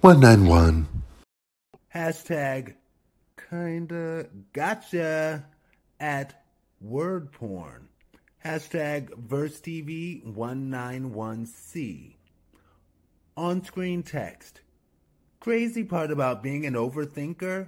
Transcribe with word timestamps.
191. 0.00 0.86
Hashtag 1.92 2.74
kinda 3.50 4.28
gotcha 4.52 5.44
at 5.98 6.44
word 6.80 7.32
porn. 7.32 7.88
Hashtag 8.44 9.12
verse 9.18 9.60
TV 9.60 10.22
191C. 10.24 12.14
On 13.36 13.64
screen 13.64 14.04
text. 14.04 14.60
Crazy 15.40 15.82
part 15.82 16.12
about 16.12 16.44
being 16.44 16.64
an 16.64 16.74
overthinker 16.74 17.66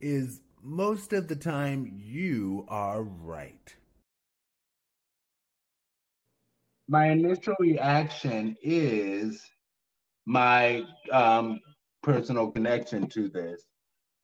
is 0.00 0.40
most 0.62 1.12
of 1.12 1.28
the 1.28 1.36
time 1.36 1.92
you 1.94 2.64
are 2.68 3.02
right. 3.02 3.76
My 6.88 7.10
initial 7.10 7.54
reaction 7.60 8.56
is 8.62 9.46
my 10.26 10.84
um, 11.12 11.60
personal 12.02 12.50
connection 12.50 13.08
to 13.08 13.28
this. 13.28 13.64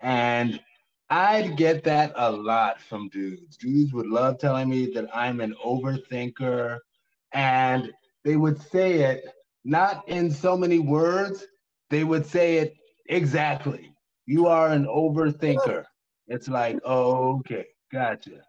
And 0.01 0.61
I'd 1.09 1.57
get 1.57 1.85
that 1.85 2.13
a 2.17 2.31
lot 2.31 2.81
from 2.81 3.09
dudes. 3.09 3.57
Dudes 3.57 3.93
would 3.93 4.07
love 4.07 4.39
telling 4.39 4.69
me 4.69 4.87
that 4.95 5.09
I'm 5.15 5.41
an 5.41 5.55
overthinker, 5.65 6.79
and 7.33 7.93
they 8.25 8.37
would 8.37 8.61
say 8.61 9.01
it 9.01 9.25
not 9.65 10.09
in 10.09 10.31
so 10.31 10.57
many 10.57 10.79
words, 10.79 11.45
they 11.91 12.05
would 12.05 12.25
say 12.25 12.59
it 12.59 12.77
exactly. 13.09 13.93
You 14.27 14.47
are 14.47 14.69
an 14.69 14.87
overthinker. 14.87 15.85
It's 16.29 16.49
like, 16.49 16.79
oh, 16.85 17.39
okay, 17.39 17.67
gotcha. 17.93 18.43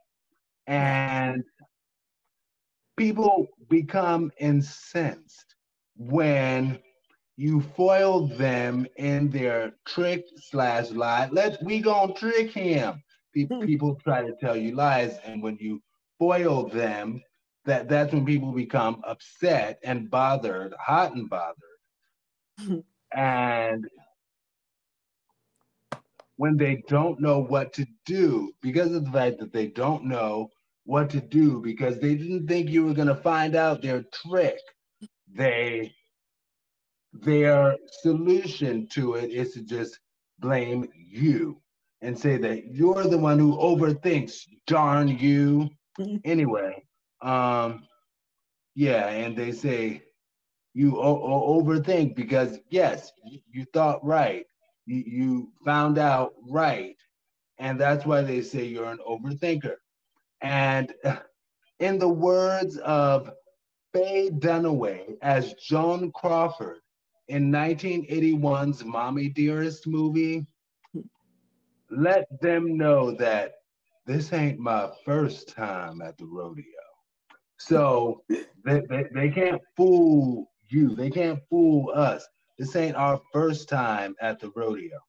And 0.68 1.44
people 2.98 3.48
become 3.70 4.32
incensed 4.40 5.56
when 5.96 6.80
you 7.38 7.62
foil 7.62 8.28
them 8.28 8.88
in 8.98 9.30
their 9.30 9.74
trick 9.86 10.26
slash 10.38 10.90
lie. 10.90 11.30
Let's 11.32 11.62
we 11.62 11.80
gonna 11.80 12.14
trick 12.14 12.52
him. 12.52 13.02
People, 13.34 13.60
hmm. 13.62 13.66
people 13.68 13.96
try 14.04 14.24
to 14.24 14.36
tell 14.42 14.58
you 14.58 14.76
lies, 14.76 15.20
and 15.24 15.42
when 15.44 15.58
you 15.60 15.82
foil 16.18 16.68
them, 16.68 17.22
that 17.66 17.88
that's 17.88 18.12
when 18.12 18.26
people 18.26 18.52
become 18.52 19.02
upset 19.06 19.80
and 19.84 20.10
bothered, 20.10 20.74
hot 20.80 21.14
and 21.14 21.30
bothered, 21.30 21.56
hmm. 22.60 22.80
and 23.16 23.88
when 26.38 26.58
they 26.58 26.84
don't 26.88 27.20
know 27.20 27.40
what 27.40 27.74
to 27.74 27.86
do 28.06 28.52
because 28.62 28.94
of 28.94 29.06
the 29.06 29.12
fact 29.12 29.40
that 29.40 29.54
they 29.54 29.68
don't 29.68 30.06
know 30.06 30.50
what 30.86 31.10
to 31.10 31.20
do 31.20 31.60
because 31.62 32.00
they 32.00 32.16
didn't 32.16 32.48
think 32.48 32.70
you 32.70 32.86
were 32.86 32.94
going 32.94 33.08
to 33.08 33.16
find 33.16 33.56
out 33.56 33.82
their 33.82 34.06
trick. 34.14 34.58
They 35.34 35.94
their 37.22 37.78
solution 38.02 38.88
to 38.90 39.16
it 39.16 39.32
is 39.32 39.54
to 39.54 39.62
just 39.62 40.00
blame 40.40 40.88
you 40.96 41.62
and 42.02 42.18
say 42.18 42.38
that 42.38 42.66
you're 42.72 43.04
the 43.04 43.18
one 43.18 43.40
who 43.40 43.58
overthinks, 43.58 44.42
darn 44.68 45.08
you. 45.08 45.70
anyway, 46.26 46.84
um, 47.22 47.86
yeah, 48.76 49.08
and 49.08 49.36
they 49.36 49.52
say 49.52 50.04
you 50.74 50.98
o- 50.98 51.24
o- 51.24 51.62
overthink 51.62 52.16
because 52.16 52.60
yes, 52.70 53.12
you, 53.26 53.40
you 53.52 53.66
thought 53.74 54.04
right, 54.06 54.46
you, 54.86 55.04
you 55.06 55.52
found 55.66 55.98
out 55.98 56.34
right, 56.48 56.96
and 57.58 57.80
that's 57.80 58.06
why 58.06 58.22
they 58.22 58.42
say 58.42 58.66
you're 58.66 58.92
an 58.92 59.00
overthinker. 59.08 59.76
And 60.42 60.94
in 61.80 61.98
the 61.98 62.10
words 62.10 62.78
of 62.78 63.32
Faye 63.94 64.30
Dunaway 64.30 65.18
as 65.22 65.54
Joan 65.54 66.12
Crawford 66.12 66.80
in 67.28 67.52
1981's 67.52 68.84
Mommy 68.84 69.30
Dearest 69.30 69.88
movie, 69.88 70.46
let 71.90 72.26
them 72.42 72.78
know 72.78 73.12
that 73.12 73.56
this 74.06 74.32
ain't 74.34 74.60
my 74.60 74.90
first 75.06 75.50
time 75.50 76.02
at 76.02 76.18
the 76.18 76.26
rodeo. 76.26 76.64
So 77.58 78.24
they, 78.30 78.82
they, 78.90 79.06
they 79.14 79.30
can't 79.30 79.62
fool 79.76 80.50
you. 80.70 80.96
They 80.96 81.10
can't 81.10 81.40
fool 81.50 81.92
us. 81.94 82.26
This 82.58 82.76
ain't 82.76 82.96
our 82.96 83.20
first 83.34 83.68
time 83.70 84.16
at 84.22 84.40
the 84.40 84.52
rodeo. 84.56 85.00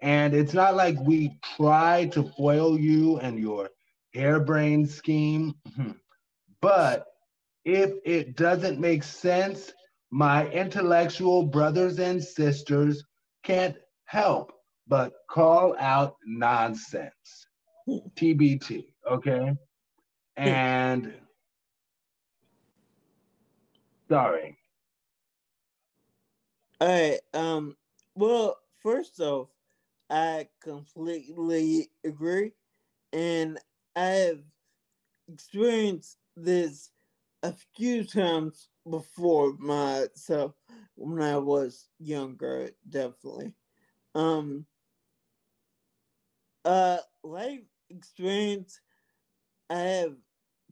And 0.00 0.34
it's 0.34 0.52
not 0.54 0.74
like 0.74 0.98
we 1.00 1.38
try 1.56 2.06
to 2.06 2.24
foil 2.36 2.78
you 2.78 3.18
and 3.18 3.38
your 3.38 3.70
harebrained 4.14 4.90
scheme. 4.90 5.54
Hmm, 5.76 5.92
but 6.60 7.06
if 7.64 7.92
it 8.04 8.36
doesn't 8.36 8.80
make 8.80 9.04
sense, 9.04 9.72
my 10.12 10.46
intellectual 10.50 11.42
brothers 11.42 11.98
and 11.98 12.22
sisters 12.22 13.02
can't 13.42 13.76
help 14.04 14.52
but 14.86 15.12
call 15.30 15.74
out 15.78 16.16
nonsense. 16.26 17.46
TBT, 17.88 18.84
okay? 19.10 19.54
And 20.36 21.14
sorry. 24.08 24.58
All 26.80 26.88
right. 26.88 27.20
Um. 27.32 27.76
Well, 28.14 28.58
first 28.82 29.18
off, 29.20 29.48
I 30.10 30.48
completely 30.60 31.90
agree, 32.04 32.52
and 33.14 33.58
I 33.96 34.04
have 34.04 34.40
experienced 35.32 36.18
this 36.36 36.90
a 37.42 37.54
few 37.76 38.04
times 38.04 38.68
before 38.88 39.54
myself 39.58 40.54
when 40.94 41.22
I 41.22 41.38
was 41.38 41.88
younger, 41.98 42.70
definitely. 42.88 43.52
Um. 44.14 44.66
Uh, 46.64 46.98
life 47.24 47.60
experience 47.90 48.80
I 49.70 49.78
have 49.80 50.16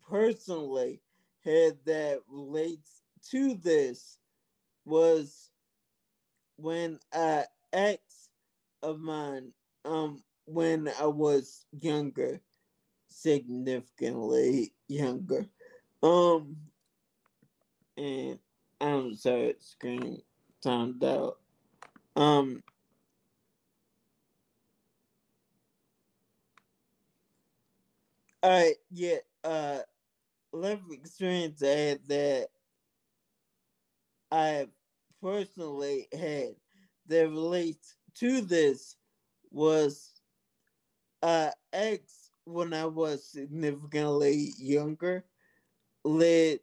personally 0.09 1.03
had 1.45 1.79
that 1.87 2.21
relates 2.29 3.03
to 3.31 3.55
this 3.55 4.19
was 4.85 5.51
when 6.57 6.99
a 7.13 7.45
ex 7.73 8.29
of 8.83 9.01
mine, 9.01 9.53
um, 9.85 10.23
when 10.47 10.89
I 11.01 11.07
was 11.07 11.65
younger, 11.73 12.41
significantly 13.09 14.75
younger, 14.89 15.47
um, 16.03 16.57
and 17.97 18.39
I'm 18.81 19.15
sorry, 19.15 19.55
screen 19.61 20.23
timed 20.63 21.05
out. 21.05 21.39
Um, 22.17 22.63
all 28.43 28.51
right, 28.51 28.77
yeah, 28.91 29.17
uh, 29.45 29.79
life 30.53 30.81
experience 30.93 31.63
I 31.63 31.69
had 31.69 32.01
that 32.09 32.49
I 34.33 34.69
personally 35.21 36.09
had 36.13 36.57
that 37.07 37.29
relates 37.29 37.97
to 38.17 38.41
this 38.41 38.97
was 39.51 40.21
uh 41.23 41.51
ex 41.73 42.31
when 42.45 42.73
I 42.73 42.87
was 42.87 43.25
significantly 43.25 44.53
younger 44.59 45.25
led 46.05 46.61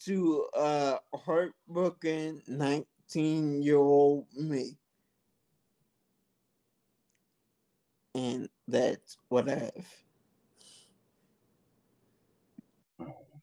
to 0.00 0.46
a 0.54 0.98
heartbroken 1.14 2.42
19 2.48 3.62
year 3.62 3.78
old 3.78 4.26
me. 4.34 4.78
And 8.14 8.48
that's 8.66 9.18
what 9.28 9.48
I 9.48 9.54
have. 9.56 10.04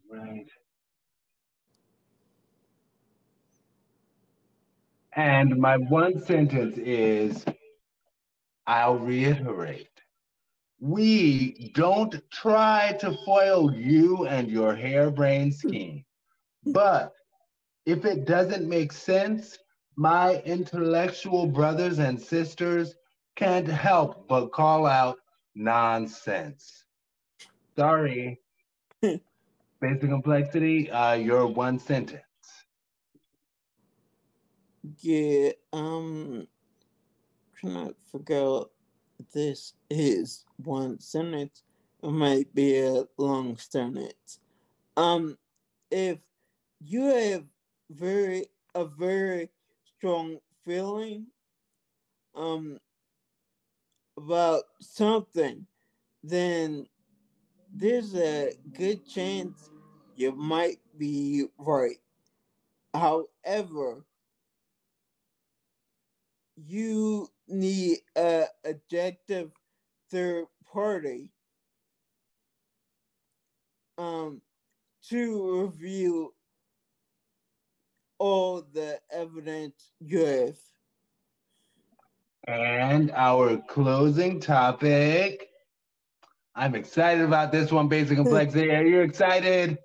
Right. 0.10 0.48
And 5.16 5.58
my 5.58 5.78
one 5.78 6.20
sentence 6.20 6.78
is 6.78 7.46
I'll 8.66 8.98
reiterate. 8.98 10.01
We 10.82 11.72
don't 11.76 12.20
try 12.32 12.98
to 13.00 13.16
foil 13.24 13.74
you 13.74 14.26
and 14.26 14.50
your 14.50 14.76
harebrained 14.76 15.54
scheme. 15.62 16.04
But 16.66 17.14
if 17.86 18.04
it 18.04 18.26
doesn't 18.26 18.68
make 18.68 18.92
sense, 18.92 19.58
my 19.96 20.42
intellectual 20.46 21.46
brothers 21.48 22.00
and 22.00 22.20
sisters 22.20 22.96
can't 23.36 23.68
help 23.68 24.28
but 24.28 24.52
call 24.52 24.88
out 24.88 25.18
nonsense. 25.56 26.86
Sorry. 27.76 28.40
Basic 29.02 30.10
complexity, 30.10 30.90
uh, 30.92 31.14
your 31.14 31.48
one 31.48 31.80
sentence. 31.80 32.22
Yeah, 35.02 35.52
um, 35.74 36.48
trying 37.56 37.90
to 37.90 37.96
figure 38.12 38.38
out 38.38 38.72
if 38.80 38.81
this 39.34 39.74
is 39.90 40.46
one 40.58 41.00
sentence. 41.00 41.64
It 42.04 42.12
might 42.12 42.54
be 42.54 42.80
a 42.80 43.06
long 43.18 43.58
sentence. 43.58 44.40
Um, 44.98 45.38
if 45.90 46.20
you 46.80 47.04
have 47.04 47.46
very 47.90 48.48
a 48.74 48.86
very 48.86 49.50
strong 49.98 50.38
feeling 50.64 51.28
um 52.36 52.80
about 54.18 54.64
something, 54.80 55.66
then 56.24 56.86
there's 57.74 58.16
a 58.16 58.54
good 58.74 59.06
chance 59.08 59.70
you 60.16 60.32
might 60.34 60.80
be 60.98 61.46
right. 61.58 61.98
However, 62.94 64.06
you 66.56 67.28
need 67.48 68.00
a 68.18 68.46
objective 68.66 69.52
third 70.10 70.46
party 70.72 71.32
um 73.98 74.42
to 75.08 75.64
review 75.64 76.34
all 78.22 78.64
the 78.74 79.00
evidence 79.12 79.92
you 80.00 80.20
have. 80.24 80.56
And 82.48 83.12
our 83.12 83.58
closing 83.68 84.40
topic. 84.40 85.48
I'm 86.54 86.76
excited 86.76 87.24
about 87.24 87.52
this 87.52 87.72
one, 87.72 87.88
Basic 87.88 88.18
Complexity. 88.18 88.70
Are 88.76 88.84
you 88.84 89.02
excited? 89.02 89.80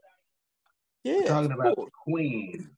Yeah. 1.02 1.14
We're 1.14 1.26
talking 1.28 1.52
about 1.52 1.76
the 1.76 1.86
Queen. 2.04 2.70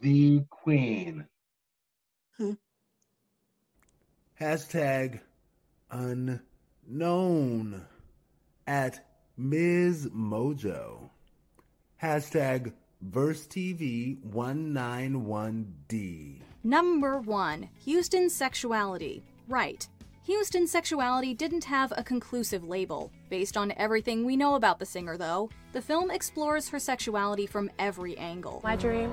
The 0.00 0.42
Queen. 0.48 1.26
Hmm. 2.38 2.52
Hashtag 4.40 5.20
unknown 5.90 7.84
at 8.66 9.06
Ms. 9.36 10.08
Mojo. 10.08 11.10
Hashtag 12.02 12.72
Verse 13.02 13.46
TV 13.48 14.16
191D. 14.30 16.40
Number 16.62 17.18
one, 17.18 17.68
Houston's 17.84 18.32
sexuality. 18.32 19.24
Right. 19.48 19.88
Houston's 20.24 20.70
sexuality 20.70 21.34
didn't 21.34 21.64
have 21.64 21.92
a 21.96 22.04
conclusive 22.04 22.62
label. 22.62 23.10
Based 23.28 23.56
on 23.56 23.72
everything 23.76 24.24
we 24.24 24.36
know 24.36 24.54
about 24.54 24.78
the 24.78 24.86
singer, 24.86 25.16
though, 25.16 25.50
the 25.72 25.82
film 25.82 26.12
explores 26.12 26.68
her 26.68 26.78
sexuality 26.78 27.44
from 27.44 27.72
every 27.80 28.16
angle. 28.18 28.60
My 28.62 28.76
dream 28.76 29.12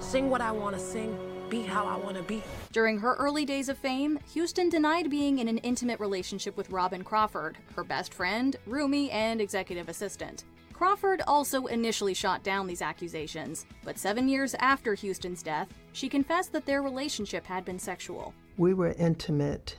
sing 0.00 0.28
what 0.28 0.42
I 0.42 0.52
want 0.52 0.76
to 0.76 0.82
sing, 0.82 1.18
be 1.48 1.62
how 1.62 1.86
I 1.86 1.96
want 1.96 2.16
to 2.16 2.22
be. 2.22 2.42
During 2.72 2.98
her 2.98 3.14
early 3.14 3.44
days 3.44 3.68
of 3.68 3.78
fame, 3.78 4.18
Houston 4.32 4.68
denied 4.68 5.10
being 5.10 5.38
in 5.38 5.48
an 5.48 5.58
intimate 5.58 6.00
relationship 6.00 6.56
with 6.56 6.70
Robyn 6.70 7.04
Crawford, 7.04 7.58
her 7.74 7.84
best 7.84 8.12
friend, 8.14 8.56
roomie, 8.68 9.12
and 9.12 9.40
executive 9.40 9.88
assistant. 9.88 10.44
Crawford 10.72 11.22
also 11.26 11.66
initially 11.66 12.14
shot 12.14 12.44
down 12.44 12.66
these 12.66 12.82
accusations, 12.82 13.66
but 13.84 13.98
seven 13.98 14.28
years 14.28 14.54
after 14.60 14.94
Houston's 14.94 15.42
death, 15.42 15.68
she 15.92 16.08
confessed 16.08 16.52
that 16.52 16.66
their 16.66 16.82
relationship 16.82 17.44
had 17.44 17.64
been 17.64 17.80
sexual. 17.80 18.32
We 18.56 18.74
were 18.74 18.92
intimate 18.92 19.76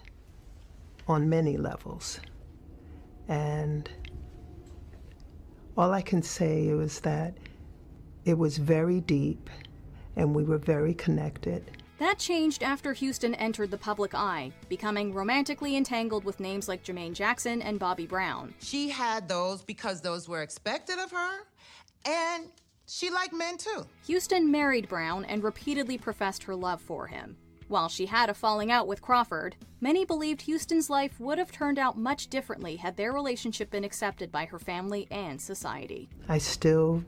on 1.08 1.30
many 1.30 1.56
levels. 1.56 2.20
And 3.30 3.90
all 5.78 5.94
I 5.94 6.02
can 6.02 6.22
say 6.22 6.68
is 6.68 7.00
that 7.02 7.38
it 8.26 8.38
was 8.38 8.58
very 8.58 9.00
deep 9.00 9.50
and 10.16 10.36
we 10.36 10.44
were 10.44 10.58
very 10.58 10.94
connected. 10.94 11.72
That 12.00 12.18
changed 12.18 12.64
after 12.64 12.94
Houston 12.94 13.36
entered 13.36 13.72
the 13.72 13.78
public 13.78 14.16
eye, 14.16 14.54
becoming 14.70 15.14
romantically 15.14 15.76
entangled 15.76 16.24
with 16.24 16.40
names 16.40 16.70
like 16.70 16.84
Jermaine 16.84 17.14
Jackson 17.14 17.62
and 17.62 17.78
Bobby 17.78 18.08
Brown. 18.08 18.54
She 18.62 18.88
had 18.88 19.28
those 19.28 19.62
because 19.64 20.00
those 20.00 20.30
were 20.30 20.42
expected 20.42 20.98
of 20.98 21.12
her, 21.12 21.40
and 22.06 22.46
she 22.88 23.10
liked 23.10 23.34
men 23.34 23.58
too. 23.58 23.86
Houston 24.08 24.50
married 24.50 24.88
Brown 24.88 25.26
and 25.26 25.44
repeatedly 25.44 25.98
professed 25.98 26.44
her 26.44 26.56
love 26.56 26.80
for 26.82 27.08
him. 27.08 27.36
While 27.68 27.90
she 27.90 28.08
had 28.08 28.30
a 28.30 28.34
falling 28.34 28.72
out 28.72 28.88
with 28.88 29.02
Crawford, 29.02 29.56
many 29.80 30.06
believed 30.06 30.42
Houston's 30.44 30.90
life 30.90 31.20
would 31.20 31.38
have 31.38 31.52
turned 31.52 31.78
out 31.78 31.98
much 31.98 32.28
differently 32.28 32.78
had 32.78 32.98
their 32.98 33.12
relationship 33.12 33.70
been 33.70 33.84
accepted 33.84 34.32
by 34.32 34.46
her 34.46 34.58
family 34.58 35.06
and 35.12 35.40
society. 35.40 36.10
I 36.28 36.40
still 36.40 37.04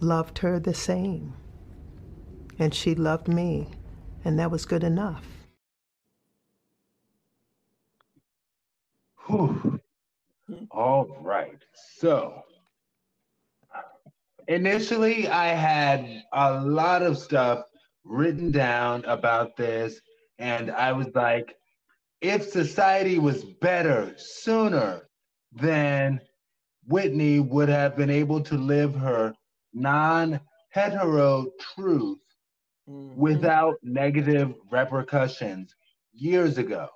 loved 0.00 0.38
her 0.38 0.58
the 0.58 0.72
same. 0.72 1.34
And 2.58 2.74
she 2.74 2.94
loved 2.94 3.28
me, 3.28 3.68
and 4.24 4.38
that 4.38 4.50
was 4.50 4.64
good 4.64 4.82
enough. 4.82 5.24
Whew. 9.26 9.80
All 10.70 11.18
right. 11.20 11.62
So 11.98 12.42
initially, 14.48 15.28
I 15.28 15.48
had 15.48 16.22
a 16.32 16.60
lot 16.64 17.02
of 17.02 17.18
stuff 17.18 17.64
written 18.04 18.52
down 18.52 19.04
about 19.04 19.56
this, 19.56 20.00
and 20.38 20.70
I 20.70 20.92
was 20.92 21.08
like, 21.14 21.56
if 22.20 22.44
society 22.44 23.18
was 23.18 23.44
better 23.60 24.14
sooner, 24.16 25.08
then 25.52 26.20
Whitney 26.86 27.40
would 27.40 27.68
have 27.68 27.96
been 27.96 28.10
able 28.10 28.40
to 28.42 28.54
live 28.56 28.94
her 28.94 29.34
non 29.74 30.40
hetero 30.70 31.46
truth 31.74 32.18
Mhm. 32.88 33.16
without 33.16 33.76
negative 33.82 34.54
repercussions 34.70 35.74
years 36.12 36.58
ago. 36.58 36.88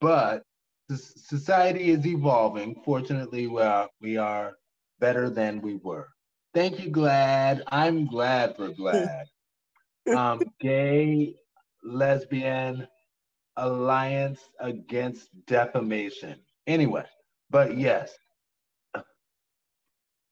But 0.00 0.42
society 0.90 1.90
is 1.90 2.06
evolving. 2.06 2.80
Fortunately, 2.84 3.46
we 3.46 3.62
are, 3.62 3.88
we 4.00 4.16
are 4.16 4.54
better 5.00 5.30
than 5.30 5.60
we 5.60 5.76
were. 5.76 6.08
Thank 6.54 6.80
you, 6.80 6.90
GLAAD. 6.90 7.62
I'm 7.68 8.06
glad 8.06 8.56
for 8.56 8.68
GLAAD. 8.70 9.26
Um, 10.14 10.52
gay, 10.60 11.34
lesbian 11.84 12.86
alliance 13.56 14.40
against 14.60 15.28
defamation. 15.46 16.40
Anyway, 16.66 17.04
but 17.50 17.78
yes, 17.78 18.14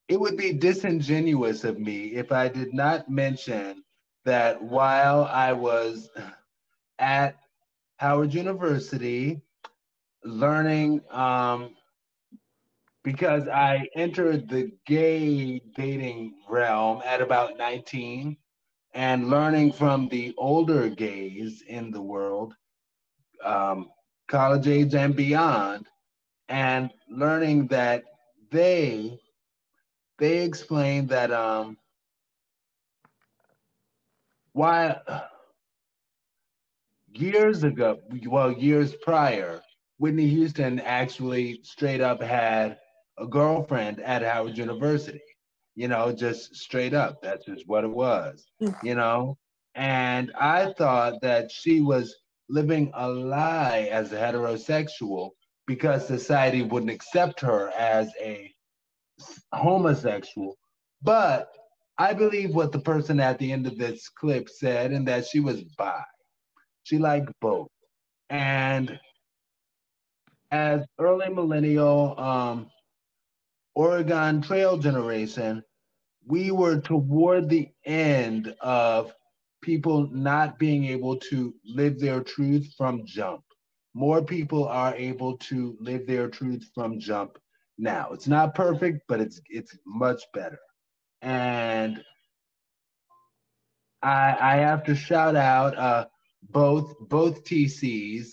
it 0.09 0.21
would 0.21 0.37
be 0.37 0.53
disingenuous 0.53 1.65
of 1.65 1.79
me 1.79 2.07
if 2.15 2.33
I 2.33 2.49
did 2.49 2.75
not 2.75 3.09
mention 3.09 3.83
that 4.25 4.63
while 4.63 5.25
I 5.25 5.53
was 5.53 6.11
at 6.99 7.37
Howard 7.97 8.35
University 8.35 9.41
learning, 10.25 11.03
um, 11.11 11.75
because 13.03 13.49
I 13.49 13.89
entered 13.97 14.49
the 14.49 14.71
gay 14.87 15.61
dating 15.75 16.35
realm 16.49 17.03
at 17.05 17.21
about 17.23 17.57
19 17.57 18.37
and 18.95 19.31
learning 19.31 19.73
from 19.73 20.09
the 20.09 20.35
older 20.37 20.89
gays 20.89 21.63
in 21.67 21.91
the 21.91 22.03
world, 22.03 22.55
um, 23.45 23.91
college 24.29 24.69
age 24.69 24.95
and 24.95 25.15
beyond, 25.17 25.87
and 26.49 26.91
learning 27.09 27.69
that 27.69 28.05
they 28.51 29.19
they 30.19 30.45
explained 30.45 31.09
that 31.09 31.33
um, 31.33 31.77
why 34.61 34.95
years 37.15 37.65
ago, 37.65 37.99
well, 38.27 38.53
years 38.53 38.95
prior, 39.03 39.63
Whitney 39.97 40.29
Houston 40.29 40.81
actually 40.81 41.61
straight 41.63 42.03
up 42.03 42.23
had 42.23 42.77
a 43.19 43.27
girlfriend 43.27 44.01
at 44.01 44.23
Howard 44.23 44.59
University. 44.59 45.23
You 45.77 45.89
know, 45.89 46.13
just 46.13 46.55
straight 46.55 46.93
up. 46.93 47.23
That's 47.23 47.47
just 47.47 47.67
what 47.69 47.85
it 47.85 47.91
was, 47.91 48.45
mm. 48.61 48.77
you 48.83 48.95
know? 48.95 49.39
And 49.77 50.31
I 50.39 50.75
thought 50.77 51.23
that 51.23 51.51
she 51.51 51.81
was 51.81 52.15
living 52.51 52.91
a 52.93 53.09
lie 53.09 53.89
as 53.91 54.13
a 54.13 54.17
heterosexual 54.17 55.31
because 55.67 56.07
society 56.07 56.61
wouldn't 56.61 56.93
accept 56.93 57.41
her 57.41 57.71
as 57.79 58.11
a 58.21 58.53
homosexual. 59.55 60.59
But 61.01 61.49
I 61.99 62.15
believe 62.15 62.55
what 62.55 62.73
the 62.73 62.81
person 62.81 63.21
at 63.21 63.39
the 63.39 63.53
end 63.53 63.67
of 63.67 63.79
this 63.79 64.09
clip 64.09 64.49
said, 64.49 64.93
and 64.93 65.07
that 65.09 65.27
she 65.27 65.41
was 65.41 65.63
bi. 65.77 66.03
She 66.85 66.99
liked 66.99 67.31
both. 67.41 67.69
And 68.31 68.99
as 70.51 70.83
early 70.99 71.29
millennial 71.29 72.19
um, 72.19 72.71
Oregon 73.75 74.43
Trail 74.43 74.79
generation, 74.79 75.63
we 76.27 76.51
were 76.51 76.81
toward 76.81 77.49
the 77.49 77.69
end 77.85 78.55
of 78.61 79.13
people 79.63 80.09
not 80.11 80.59
being 80.59 80.87
able 80.87 81.17
to 81.17 81.55
live 81.65 81.99
their 81.99 82.23
truth 82.23 82.73
from 82.77 83.05
jump. 83.05 83.43
More 83.95 84.23
people 84.23 84.67
are 84.69 84.95
able 84.95 85.37
to 85.39 85.77
live 85.81 86.07
their 86.07 86.29
truth 86.29 86.69
from 86.75 86.99
jump 87.01 87.39
now. 87.79 88.11
It's 88.13 88.29
not 88.29 88.55
perfect, 88.55 89.03
but 89.09 89.21
it's 89.21 89.41
it's 89.49 89.77
much 89.87 90.23
better. 90.33 90.59
And 91.23 92.03
I 94.03 94.37
I 94.41 94.57
have 94.57 94.85
to 94.85 94.95
shout 94.95 95.37
out 95.37 95.77
uh, 95.77 96.07
both 96.51 96.95
both 97.01 97.45
TCs, 97.45 98.29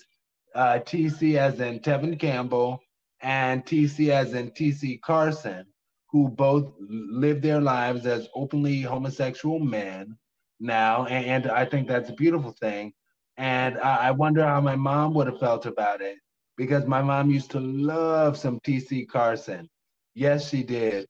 uh, 0.54 0.78
TC 0.84 1.36
as 1.36 1.60
in 1.60 1.80
Tevin 1.80 2.18
Campbell 2.18 2.80
and 3.20 3.64
TC 3.64 4.10
as 4.10 4.34
in 4.34 4.50
TC 4.52 5.00
Carson, 5.02 5.66
who 6.10 6.28
both 6.28 6.72
live 6.80 7.42
their 7.42 7.60
lives 7.60 8.06
as 8.06 8.28
openly 8.34 8.82
homosexual 8.82 9.58
men 9.58 10.16
now, 10.60 11.06
and, 11.06 11.44
and 11.44 11.50
I 11.52 11.64
think 11.64 11.88
that's 11.88 12.10
a 12.10 12.14
beautiful 12.14 12.52
thing. 12.52 12.92
And 13.36 13.78
I, 13.78 14.08
I 14.08 14.10
wonder 14.12 14.44
how 14.44 14.60
my 14.60 14.76
mom 14.76 15.14
would 15.14 15.26
have 15.28 15.38
felt 15.38 15.66
about 15.66 16.00
it 16.00 16.18
because 16.56 16.86
my 16.86 17.02
mom 17.02 17.30
used 17.30 17.50
to 17.52 17.60
love 17.60 18.36
some 18.36 18.58
T.C. 18.64 19.06
Carson. 19.06 19.68
Yes, 20.14 20.48
she 20.48 20.62
did. 20.64 21.06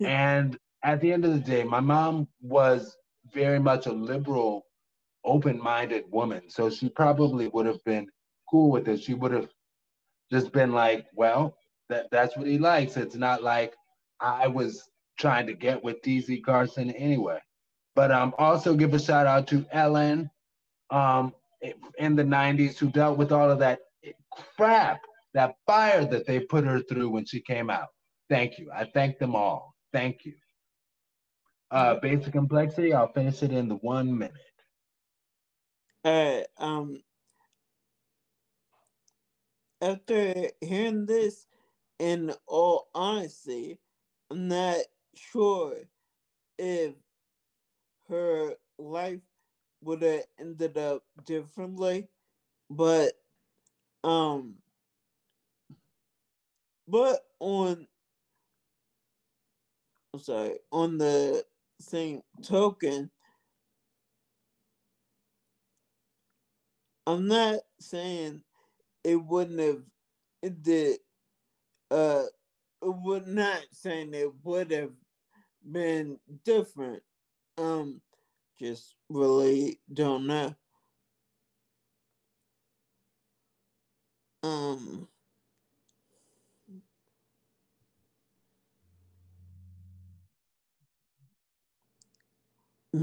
and 0.00 0.56
at 0.86 1.00
the 1.00 1.12
end 1.12 1.24
of 1.24 1.32
the 1.32 1.40
day, 1.40 1.64
my 1.64 1.80
mom 1.80 2.28
was 2.40 2.96
very 3.34 3.58
much 3.58 3.86
a 3.86 3.92
liberal, 3.92 4.66
open 5.24 5.60
minded 5.60 6.04
woman. 6.12 6.42
So 6.48 6.70
she 6.70 6.88
probably 6.88 7.48
would 7.48 7.66
have 7.66 7.82
been 7.84 8.06
cool 8.48 8.70
with 8.70 8.86
it. 8.86 9.02
She 9.02 9.12
would 9.12 9.32
have 9.32 9.48
just 10.30 10.52
been 10.52 10.72
like, 10.72 11.06
well, 11.12 11.58
that, 11.88 12.06
that's 12.12 12.36
what 12.36 12.46
he 12.46 12.58
likes. 12.58 12.96
It's 12.96 13.16
not 13.16 13.42
like 13.42 13.74
I 14.20 14.46
was 14.46 14.88
trying 15.18 15.48
to 15.48 15.54
get 15.54 15.82
with 15.82 16.00
T.C. 16.02 16.40
Carson 16.40 16.92
anyway. 16.92 17.40
But 17.96 18.12
um, 18.12 18.32
also 18.38 18.74
give 18.74 18.94
a 18.94 19.00
shout 19.00 19.26
out 19.26 19.48
to 19.48 19.66
Ellen 19.72 20.30
um, 20.90 21.34
in 21.98 22.14
the 22.14 22.22
90s 22.22 22.78
who 22.78 22.90
dealt 22.90 23.18
with 23.18 23.32
all 23.32 23.50
of 23.50 23.58
that 23.58 23.80
crap, 24.56 25.00
that 25.34 25.56
fire 25.66 26.04
that 26.04 26.28
they 26.28 26.38
put 26.38 26.64
her 26.64 26.80
through 26.80 27.08
when 27.08 27.24
she 27.24 27.40
came 27.40 27.70
out. 27.70 27.88
Thank 28.30 28.56
you. 28.58 28.70
I 28.72 28.84
thank 28.84 29.18
them 29.18 29.34
all. 29.34 29.74
Thank 29.92 30.24
you. 30.24 30.34
Uh, 31.70 31.96
basic 32.00 32.32
complexity, 32.32 32.92
I'll 32.92 33.12
finish 33.12 33.42
it 33.42 33.50
in 33.50 33.68
the 33.68 33.76
one 33.76 34.16
minute. 34.16 34.34
Uh, 36.04 36.42
um, 36.58 37.02
after 39.82 40.50
hearing 40.60 41.06
this, 41.06 41.46
in 41.98 42.32
all 42.46 42.88
honesty, 42.94 43.78
I'm 44.30 44.48
not 44.48 44.76
sure 45.14 45.76
if 46.58 46.94
her 48.08 48.54
life 48.78 49.20
would 49.82 50.02
have 50.02 50.24
ended 50.38 50.78
up 50.78 51.02
differently, 51.24 52.08
but 52.70 53.12
um, 54.04 54.54
but 56.86 57.24
on 57.40 57.86
I'm 60.14 60.20
sorry, 60.20 60.58
on 60.72 60.98
the 60.98 61.44
same 61.80 62.22
token, 62.42 63.10
I'm 67.06 67.28
not 67.28 67.60
saying 67.80 68.42
it 69.04 69.16
wouldn't 69.16 69.60
have 69.60 69.82
it 70.42 70.62
did 70.62 70.98
uh 71.90 72.24
we're 72.82 73.24
not 73.26 73.62
saying 73.72 74.14
it 74.14 74.30
would 74.44 74.70
have 74.72 74.92
been 75.70 76.18
different. 76.44 77.02
Um 77.58 78.00
just 78.60 78.94
really 79.08 79.80
don't 79.92 80.26
know. 80.26 80.54
Um 84.42 85.08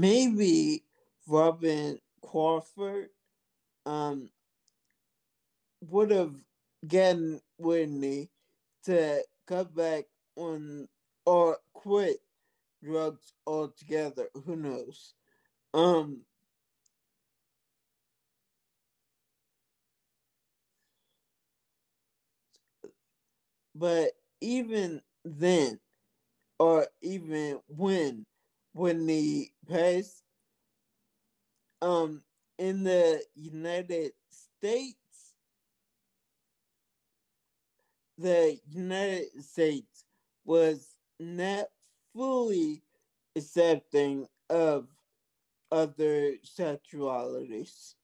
maybe 0.00 0.82
Robyn 1.26 1.98
Crawford 2.22 3.10
um 3.86 4.30
would 5.80 6.10
have 6.10 6.34
gotten 6.86 7.40
Whitney 7.58 8.30
to 8.84 9.22
cut 9.46 9.74
back 9.74 10.04
on 10.36 10.88
or 11.26 11.58
quit 11.74 12.18
drugs 12.82 13.32
altogether. 13.46 14.28
Who 14.46 14.56
knows? 14.56 15.14
Um 15.72 16.22
but 23.74 24.12
even 24.40 25.02
then 25.24 25.78
or 26.58 26.86
even 27.02 27.60
when 27.68 28.26
when 28.74 29.06
the 29.06 29.48
passed 29.70 30.22
um 31.80 32.22
in 32.58 32.84
the 32.84 33.22
United 33.34 34.12
States 34.30 34.96
the 38.18 38.58
United 38.70 39.42
States 39.42 40.04
was 40.44 40.96
not 41.18 41.66
fully 42.14 42.82
accepting 43.36 44.26
of 44.50 44.86
other 45.72 46.34
sexualities. 46.44 47.94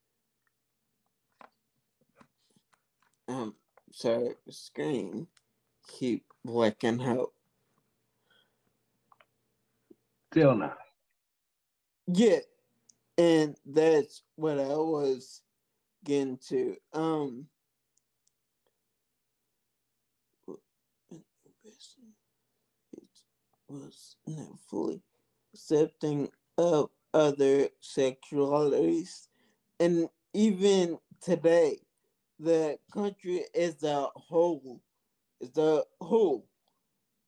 Um, 3.28 3.54
sorry, 3.92 4.34
screen 4.48 5.28
keep 5.88 6.24
blacking 6.44 7.00
out. 7.02 7.32
Still 10.32 10.54
not. 10.54 10.78
Yeah, 12.06 12.38
and 13.18 13.56
that's 13.66 14.22
what 14.36 14.58
I 14.58 14.68
was 14.68 15.42
getting 16.04 16.38
to. 16.48 16.76
Um, 16.92 17.46
it 21.10 21.20
was 23.68 24.16
not 24.26 24.58
fully 24.68 25.00
accepting 25.52 26.28
of 26.58 26.90
other 27.12 27.68
sexualities. 27.82 29.26
And 29.80 30.08
even 30.32 30.98
today, 31.20 31.78
the 32.38 32.78
country 32.92 33.44
as 33.54 33.82
a 33.82 34.06
whole, 34.14 34.80
as 35.42 35.56
a 35.58 35.82
whole, 36.00 36.46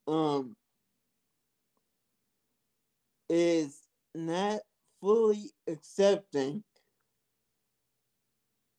um, 0.07 0.57
is 3.35 3.81
not 4.15 4.61
fully 5.01 5.51
accepting 5.67 6.63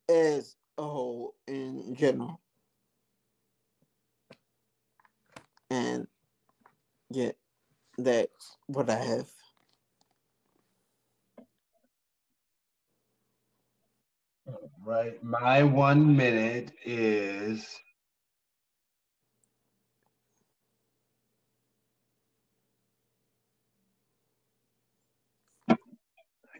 as 0.08 0.56
a 0.78 0.84
whole 0.84 1.34
in 1.48 1.96
general. 1.96 2.40
And 5.72 6.06
yeah, 7.10 7.32
that's 7.98 8.58
what 8.68 8.92
I 8.92 8.98
have. 8.98 9.30
Right. 14.86 15.24
My 15.24 15.64
one 15.64 16.16
minute 16.16 16.74
is 16.86 17.80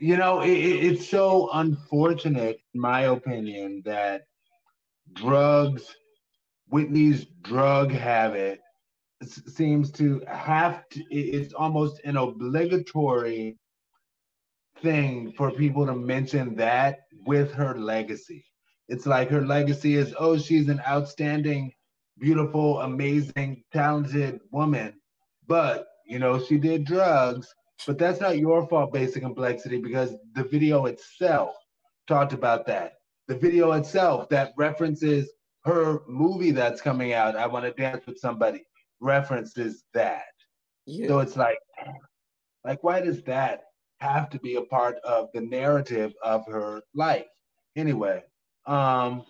you 0.04 0.18
know 0.18 0.42
it, 0.42 0.52
it's 0.88 1.10
so 1.10 1.50
unfortunate 1.54 2.60
in 2.74 2.82
my 2.82 3.02
opinion 3.18 3.82
that 3.86 4.24
drugs 5.14 5.96
whitney's 6.68 7.26
drug 7.42 7.92
habit 7.92 8.60
seems 9.48 9.92
to 9.92 10.22
have 10.28 10.88
to 10.90 11.02
it's 11.10 11.54
almost 11.54 12.02
an 12.04 12.18
obligatory 12.18 13.58
thing 14.82 15.32
for 15.38 15.52
people 15.52 15.86
to 15.86 15.96
mention 15.96 16.56
that 16.56 17.00
with 17.26 17.54
her 17.54 17.74
legacy. 17.76 18.46
It's 18.90 19.06
like 19.06 19.30
her 19.30 19.46
legacy 19.46 19.96
is 19.96 20.14
oh 20.20 20.38
she's 20.38 20.68
an 20.68 20.82
outstanding 20.88 21.72
beautiful 22.20 22.82
amazing 22.82 23.64
talented 23.72 24.42
woman. 24.52 24.94
But 25.48 25.88
you 26.06 26.20
know 26.20 26.40
she 26.44 26.58
did 26.58 26.86
drugs 26.86 27.48
but 27.86 27.98
that's 27.98 28.20
not 28.20 28.38
your 28.38 28.68
fault 28.68 28.94
basic 28.94 29.22
complexity 29.22 29.78
because 29.78 30.16
the 30.34 30.44
video 30.44 30.86
itself 30.86 31.56
talked 32.08 32.34
about 32.34 32.66
that 32.66 32.94
the 33.28 33.38
video 33.38 33.72
itself 33.74 34.28
that 34.30 34.54
references 34.58 35.32
her 35.66 36.02
movie 36.08 36.52
that's 36.52 36.82
coming 36.82 37.14
out 37.14 37.36
i 37.36 37.48
want 37.48 37.66
to 37.66 37.72
dance 37.72 38.06
with 38.06 38.18
somebody 38.18 38.64
references 39.04 39.84
that. 39.94 40.24
Yeah. 40.86 41.08
So 41.08 41.20
it's 41.20 41.38
like, 41.38 41.60
like, 42.64 42.84
why 42.84 43.02
does 43.02 43.22
that 43.24 43.64
have 44.00 44.30
to 44.32 44.40
be 44.40 44.56
a 44.56 44.62
part 44.62 44.98
of 45.04 45.28
the 45.34 45.42
narrative 45.42 46.14
of 46.24 46.46
her 46.48 46.82
life? 46.96 47.26
Anyway, 47.76 48.24
um, 48.66 49.24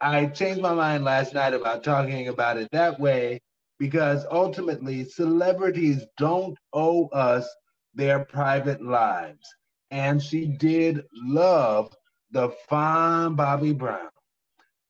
I 0.00 0.26
changed 0.26 0.62
my 0.62 0.74
mind 0.74 1.04
last 1.04 1.34
night 1.34 1.54
about 1.54 1.84
talking 1.84 2.28
about 2.28 2.56
it 2.56 2.68
that 2.72 2.98
way 2.98 3.40
because 3.80 4.26
ultimately 4.30 5.02
celebrities 5.04 6.04
don't 6.18 6.56
owe 6.74 7.06
us 7.08 7.48
their 7.94 8.26
private 8.26 8.82
lives. 8.82 9.48
And 9.90 10.22
she 10.22 10.46
did 10.46 11.02
love 11.14 11.92
the 12.30 12.50
fine 12.68 13.34
Bobby 13.34 13.72
Brown. 13.72 14.10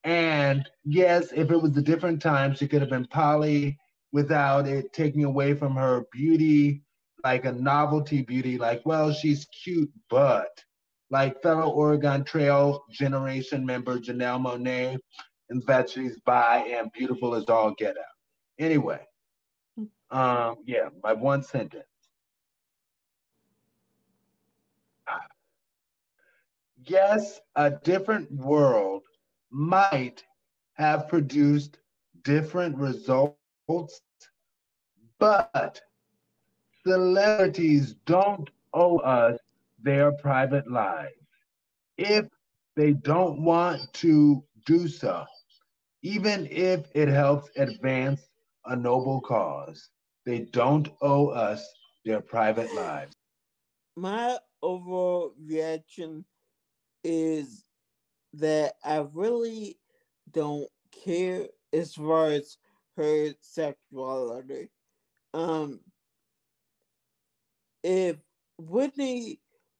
And 0.03 0.69
yes, 0.83 1.29
if 1.33 1.51
it 1.51 1.57
was 1.57 1.75
a 1.77 1.81
different 1.81 2.21
time, 2.21 2.53
she 2.53 2.67
could 2.67 2.81
have 2.81 2.89
been 2.89 3.07
Polly 3.07 3.77
without 4.11 4.67
it 4.67 4.91
taking 4.91 5.23
away 5.23 5.53
from 5.53 5.73
her 5.75 6.03
beauty, 6.11 6.83
like 7.23 7.45
a 7.45 7.51
novelty 7.53 8.21
beauty, 8.21 8.57
like, 8.57 8.81
well, 8.85 9.13
she's 9.13 9.47
cute, 9.63 9.91
but 10.09 10.49
like 11.11 11.41
fellow 11.41 11.69
Oregon 11.69 12.25
Trail 12.25 12.83
generation 12.91 13.65
member 13.65 13.99
Janelle 13.99 14.41
Monáe, 14.41 14.97
and 15.49 15.63
that 15.67 15.89
she's 15.89 16.19
bi 16.25 16.57
and 16.57 16.91
beautiful 16.91 17.35
as 17.35 17.45
all 17.45 17.73
get 17.77 17.97
out. 17.97 18.20
Anyway, 18.61 19.09
um, 20.11 20.57
yeah, 20.65 20.89
my 21.03 21.13
one 21.13 21.43
sentence. 21.43 21.85
Yes, 26.85 27.41
a 27.55 27.71
different 27.71 28.31
world 28.31 29.03
might 29.51 30.23
have 30.75 31.09
produced 31.09 31.79
different 32.23 32.77
results, 32.77 33.51
but 34.71 35.31
celebrities 36.85 37.93
don't 38.05 38.49
owe 38.73 38.97
us 38.99 39.37
their 39.81 40.11
private 40.11 40.69
lives. 40.69 41.15
If 41.97 42.27
they 42.75 42.93
don't 42.93 43.43
want 43.43 43.93
to 43.95 44.43
do 44.65 44.87
so, 44.87 45.25
even 46.03 46.47
if 46.51 46.87
it 46.95 47.09
helps 47.09 47.49
advance 47.57 48.30
a 48.65 48.75
noble 48.75 49.21
cause, 49.21 49.89
they 50.25 50.39
don't 50.39 50.89
owe 51.01 51.27
us 51.27 51.67
their 52.05 52.21
private 52.21 52.73
lives. 52.75 53.13
My 53.95 54.37
overall 54.61 55.33
reaction 55.43 56.25
is 57.03 57.63
that 58.33 58.73
I 58.83 59.05
really 59.13 59.77
don't 60.31 60.67
care 61.03 61.47
as 61.73 61.93
far 61.95 62.27
as 62.27 62.57
her 62.97 63.29
sexuality. 63.41 64.69
Um, 65.33 65.79
if 67.83 68.17
Whitney 68.57 69.39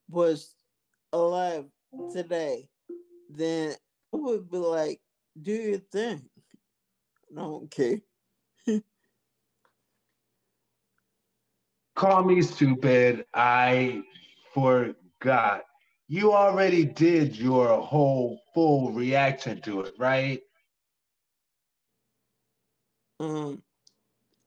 was 0.10 0.56
alive 1.14 1.66
today, 2.12 2.68
then 3.30 3.76
I 4.14 4.18
would 4.18 4.50
be 4.50 4.58
like, 4.58 5.02
do 5.42 5.54
your 5.54 5.80
thing. 5.80 6.30
I 7.38 7.42
don't 7.42 7.72
care. 7.72 8.00
Call 11.96 12.24
me 12.24 12.42
stupid. 12.42 13.26
I 13.34 14.04
forgot. 14.54 15.64
You 16.08 16.34
already 16.34 16.86
did 16.86 17.38
your 17.38 17.82
whole 17.82 18.42
full 18.54 18.92
reaction 18.92 19.62
to 19.62 19.82
it, 19.82 19.94
right? 19.98 20.42
Um, 23.20 23.62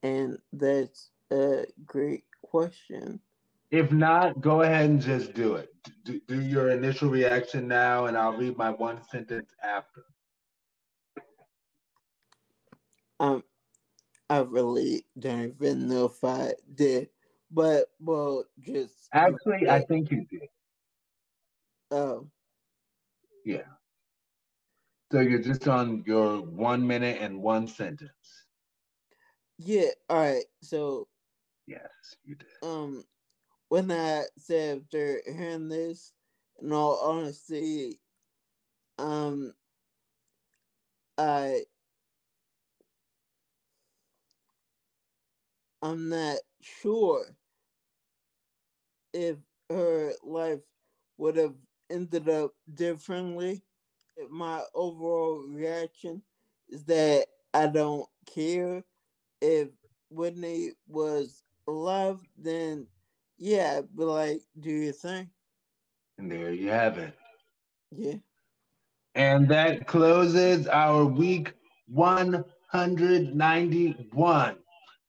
and 0.02 0.38
that's 0.52 1.10
a 1.30 1.64
great 1.86 2.24
question. 2.42 3.20
If 3.70 3.90
not, 3.90 4.40
go 4.40 4.62
ahead 4.62 4.90
and 4.90 5.00
just 5.00 5.32
do 5.34 5.54
it. 5.54 5.70
Do, 6.04 6.20
do 6.28 6.40
your 6.40 6.70
initial 6.70 7.08
reaction 7.08 7.66
now, 7.66 8.06
and 8.06 8.16
I'll 8.16 8.36
read 8.36 8.56
my 8.56 8.70
one 8.70 9.00
sentence 9.10 9.50
after. 9.62 10.04
Um, 13.20 13.42
I 14.28 14.40
really 14.40 15.06
don't 15.18 15.54
even 15.60 15.88
know 15.88 16.06
if 16.06 16.22
I 16.22 16.52
did, 16.74 17.08
but 17.54 17.86
well, 18.00 18.46
just 18.60 19.12
Actually, 19.14 19.68
I 19.70 19.80
think 19.82 20.10
you 20.10 20.26
did. 20.30 20.48
oh, 21.90 22.28
Yeah. 23.44 23.62
So 25.12 25.20
you're 25.20 25.42
just 25.42 25.68
on 25.68 26.04
your 26.06 26.40
one 26.42 26.86
minute 26.86 27.18
and 27.22 27.42
one 27.42 27.68
sentence. 27.68 28.46
yeah. 29.58 29.90
All 30.10 30.18
right. 30.18 30.44
So 30.62 31.08
Yes, 31.66 31.90
you 32.24 32.36
did. 32.36 32.48
um, 32.62 33.04
when 33.68 33.90
I 33.90 34.24
said 34.38 34.82
after 34.82 35.22
hearing 35.26 35.68
this, 35.68 36.12
in 36.62 36.72
all 36.72 36.98
honesty, 37.00 38.00
um, 38.98 39.54
I 41.18 41.64
I'm 45.82 46.08
not 46.08 46.38
sure 46.62 47.36
if 49.14 49.38
her 49.70 50.12
life 50.22 50.60
would 51.16 51.36
have 51.36 51.54
ended 51.90 52.28
up 52.28 52.52
differently. 52.74 53.62
My 54.30 54.62
overall 54.74 55.42
reaction 55.48 56.22
is 56.68 56.84
that 56.84 57.26
I 57.54 57.68
don't 57.68 58.06
care 58.26 58.84
if 59.40 59.68
Whitney 60.10 60.72
was 60.88 61.42
alive, 61.66 62.20
then 62.36 62.86
yeah, 63.38 63.80
be 63.96 64.04
like, 64.04 64.42
do 64.60 64.70
your 64.70 64.92
thing. 64.92 65.30
And 66.18 66.30
there 66.30 66.52
you 66.52 66.68
have 66.70 66.98
it. 66.98 67.14
Yeah. 67.90 68.18
And 69.14 69.48
that 69.48 69.86
closes 69.86 70.66
our 70.68 71.04
week 71.04 71.52
191. 71.86 74.56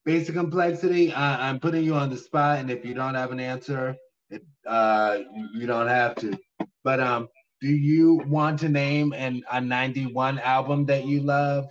Basic 0.06 0.36
complexity, 0.36 1.12
I, 1.12 1.48
I'm 1.48 1.58
putting 1.58 1.84
you 1.84 1.94
on 1.96 2.10
the 2.10 2.16
spot, 2.16 2.60
and 2.60 2.70
if 2.70 2.84
you 2.84 2.94
don't 2.94 3.16
have 3.16 3.32
an 3.32 3.40
answer, 3.40 3.96
it, 4.30 4.44
uh, 4.64 5.18
you, 5.52 5.66
don't 5.66 5.88
have 5.88 6.14
to. 6.16 6.38
But 6.84 7.00
um, 7.00 7.28
do 7.60 7.66
you 7.66 8.22
want 8.28 8.60
to 8.60 8.68
name 8.68 9.12
an 9.14 9.42
a 9.50 9.60
91 9.60 10.38
album 10.38 10.86
that 10.86 11.06
you 11.06 11.22
love? 11.22 11.66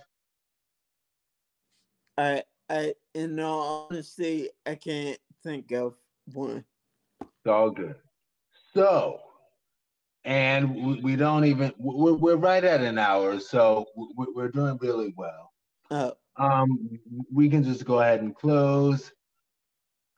I 2.18 2.42
I 2.68 2.94
in 3.14 3.40
all 3.40 3.88
honesty, 3.90 4.50
I 4.66 4.74
can't 4.74 5.18
think 5.42 5.72
of 5.72 5.94
one. 6.34 6.62
It's 7.22 7.46
all 7.46 7.70
good. 7.70 7.94
So, 8.74 9.18
and 10.26 10.74
we, 10.74 11.00
we 11.00 11.16
don't 11.16 11.46
even, 11.46 11.72
we're, 11.78 12.12
we're 12.12 12.36
right 12.36 12.64
at 12.64 12.82
an 12.82 12.98
hour, 12.98 13.40
so 13.40 13.86
we- 13.96 14.26
we're 14.34 14.50
doing 14.50 14.76
really 14.82 15.14
well. 15.16 15.52
Uh 15.90 16.10
Um, 16.38 16.98
we 17.32 17.48
can 17.48 17.64
just 17.64 17.84
go 17.84 18.00
ahead 18.00 18.20
and 18.20 18.34
close. 18.34 19.12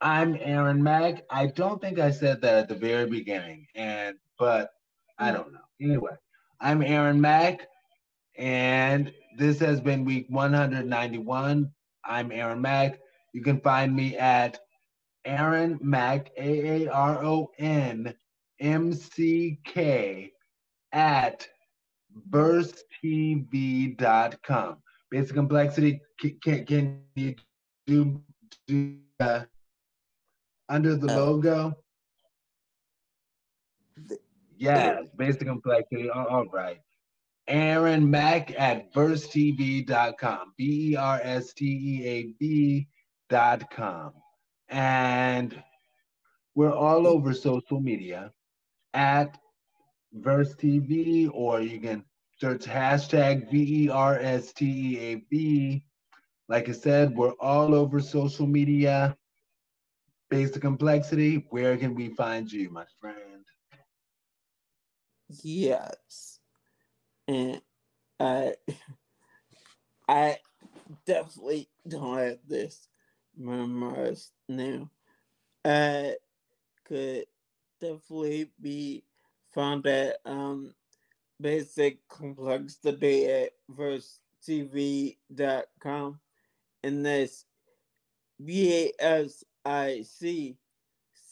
I'm 0.01 0.37
Aaron 0.39 0.81
Mack. 0.81 1.23
I 1.29 1.47
don't 1.47 1.81
think 1.81 1.99
I 1.99 2.11
said 2.11 2.41
that 2.41 2.55
at 2.55 2.67
the 2.69 2.75
very 2.75 3.05
beginning, 3.05 3.67
and 3.75 4.17
but 4.37 4.71
I 5.17 5.31
don't 5.31 5.53
know. 5.53 5.59
Anyway, 5.81 6.15
I'm 6.59 6.81
Aaron 6.81 7.19
Mack, 7.21 7.67
and 8.37 9.13
this 9.37 9.59
has 9.59 9.79
been 9.81 10.05
week 10.05 10.25
191. 10.29 11.71
I'm 12.05 12.31
Aaron 12.31 12.61
Mack. 12.61 12.99
You 13.33 13.41
can 13.41 13.59
find 13.61 13.95
me 13.95 14.17
at 14.17 14.59
Aaron 15.25 15.79
Mack, 15.81 16.31
A 16.37 16.85
A 16.85 16.91
R 16.91 17.23
O 17.23 17.51
N 17.59 18.13
M 18.59 18.93
C 18.93 19.59
K, 19.65 20.31
at 20.91 21.47
versetv.com. 22.29 23.97
Basic 25.11 25.35
complexity, 25.35 26.01
can, 26.19 26.37
can, 26.43 26.65
can 26.65 27.03
you 27.15 27.35
do, 27.87 28.21
do 28.67 28.97
uh, 29.19 29.41
under 30.69 30.95
the 30.95 31.11
Uh, 31.11 31.15
logo? 31.17 31.73
th- 34.07 34.19
Yes, 34.57 35.09
basic 35.17 35.47
complexity. 35.47 36.09
All, 36.09 36.27
all 36.27 36.45
right. 36.51 36.79
Aaron 37.47 38.09
Mack 38.09 38.51
at 38.59 38.93
versetv.com. 38.93 40.53
B 40.57 40.91
E 40.91 40.95
R 40.95 41.19
S 41.23 41.53
T 41.53 41.65
E 41.65 42.05
A 42.07 42.23
B 42.39 42.87
dot 43.29 43.69
com. 43.71 44.13
And 44.69 45.63
we're 46.55 46.73
all 46.73 47.07
over 47.07 47.33
social 47.33 47.79
media 47.79 48.31
at 48.93 49.37
Verse 50.13 50.53
TV, 50.55 51.29
or 51.33 51.61
you 51.61 51.79
can 51.79 52.03
search 52.39 52.65
hashtag 52.65 53.49
V 53.51 53.85
E 53.85 53.89
R 53.89 54.17
S 54.19 54.53
T 54.53 54.65
E 54.65 54.99
A 54.99 55.15
B. 55.29 55.83
Like 56.47 56.69
I 56.69 56.73
said, 56.73 57.15
we're 57.15 57.33
all 57.39 57.75
over 57.75 57.99
social 57.99 58.47
media. 58.47 59.15
Basic 60.29 60.61
complexity. 60.61 61.45
Where 61.49 61.77
can 61.77 61.95
we 61.95 62.09
find 62.09 62.51
you, 62.51 62.69
my 62.69 62.85
friend? 62.99 63.45
yes. 65.43 66.39
And 67.27 67.61
I 68.19 68.55
I 70.07 70.37
definitely 71.05 71.69
don't 71.87 72.17
have 72.17 72.39
this 72.47 72.87
memorized 73.37 74.31
now. 74.47 74.89
I 75.63 76.15
could 76.85 77.25
definitely 77.79 78.51
be 78.61 79.03
found 79.53 79.85
at 79.87 80.17
um 80.25 80.73
basic 81.41 81.99
complexity 82.09 83.25
at 83.27 83.51
versetv.com 83.71 85.15
and 86.83 87.05
that's 87.05 87.45
B 88.43 88.91
A 88.99 89.03
S 89.03 89.43
I 89.65 90.03
C 90.03 90.57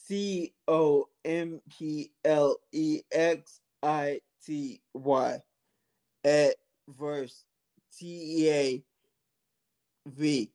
C 0.06 0.54
O 0.67 1.08
M 1.26 1.62
P 1.78 2.12
L 2.26 2.58
E 2.72 3.02
X 3.12 3.62
I 3.84 4.22
T 4.46 4.82
Y 4.93 5.41
at 6.24 6.56
verse 6.88 7.46
T 7.98 8.06
E 8.46 8.50
A 8.50 8.84
V 10.08 10.52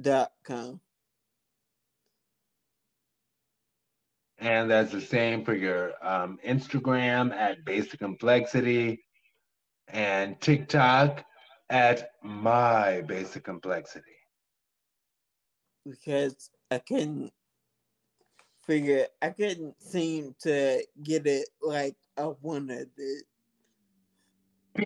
dot 0.00 0.32
com. 0.44 0.80
And 4.38 4.70
that's 4.70 4.92
the 4.92 5.00
same 5.00 5.44
for 5.44 5.54
your 5.54 5.92
um, 6.06 6.38
Instagram 6.46 7.32
at 7.32 7.64
Basic 7.64 7.98
Complexity 7.98 9.04
and 9.88 10.38
TikTok 10.40 11.24
at 11.70 12.10
My 12.22 13.02
Basic 13.02 13.44
Complexity. 13.44 14.04
Because 15.88 16.50
I 16.70 16.78
couldn't 16.78 17.32
figure, 18.66 19.06
I 19.22 19.30
couldn't 19.30 19.80
seem 19.82 20.34
to 20.40 20.84
get 21.02 21.26
it 21.26 21.48
like 21.62 21.96
I 22.18 22.32
wanted 22.42 22.90
it. 22.98 23.24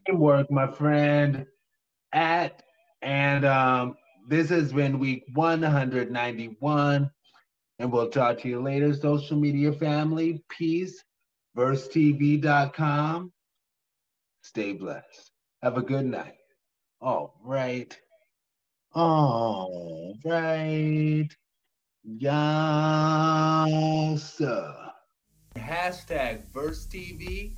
Teamwork, 0.07 0.51
my 0.51 0.71
friend. 0.71 1.47
At 2.13 2.63
and 3.03 3.45
um, 3.45 3.97
this 4.29 4.49
has 4.51 4.73
been 4.73 4.99
week 4.99 5.25
191. 5.35 7.11
And 7.81 7.90
we'll 7.90 8.11
talk 8.11 8.38
to 8.40 8.49
you 8.49 8.61
later, 8.61 8.93
social 8.95 9.38
media 9.38 9.73
family. 9.73 10.45
Peace. 10.51 11.03
VerseTV.com. 11.57 13.33
Stay 14.43 14.73
blessed. 14.75 15.33
Have 15.62 15.79
a 15.79 15.83
good 15.83 16.05
night. 16.05 16.37
All 17.01 17.40
right. 17.43 17.99
All 18.93 20.14
right. 20.27 21.29
Yes, 22.05 22.35
sir. 24.35 24.75
Hashtag 25.57 26.43
VerseTV. 26.53 27.57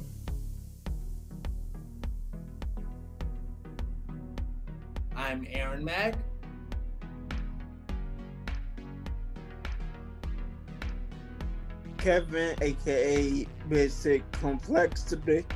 I'm 5.17 5.45
Aaron 5.51 5.85
Mack. 5.85 6.15
Kevin, 12.03 12.57
aka 12.61 13.47
Basic 13.69 14.33
Complexity. 14.33 15.47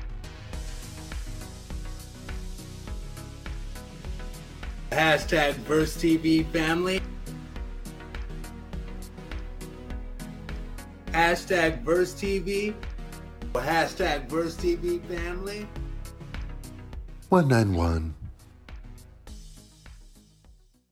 Hashtag 4.93 5.55
Verse 5.67 5.97
TV 5.97 6.47
family. 6.53 7.03
Hashtag 11.11 11.83
Verse 11.83 12.15
TV. 12.15 12.73
Hashtag 13.53 14.29
Verse 14.31 14.55
TV 14.55 15.03
family. 15.09 15.67
191 17.31 18.15